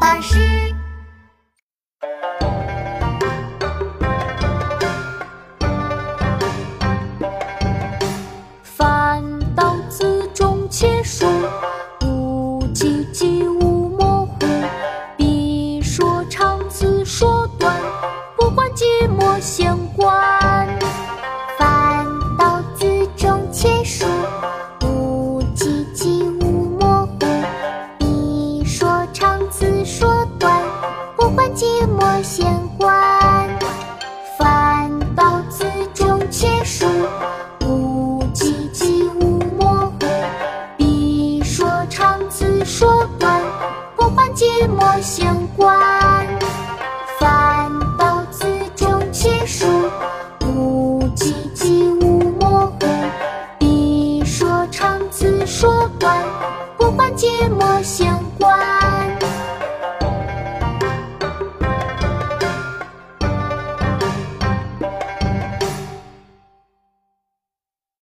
[0.00, 0.38] 巴士。
[8.62, 9.22] 反
[9.56, 11.26] 倒字中且疏，
[12.02, 14.46] 无迹迹无模糊。
[15.16, 17.74] 必说长字说短，
[18.36, 20.68] 不管寂寞闲观。
[21.58, 22.06] 反
[22.38, 22.86] 倒字
[23.16, 24.06] 中且疏，
[36.38, 36.86] 中且疏，
[37.66, 40.06] 无迹迹无模糊。
[40.76, 43.42] 必说长字说短，
[43.96, 45.76] 不管寂寞闲观。
[47.18, 49.66] 反倒字中且疏，
[50.46, 52.86] 无迹迹无模糊。
[53.58, 56.24] 必说长字说短，
[56.76, 57.26] 不管寂
[57.58, 58.77] 寞闲观。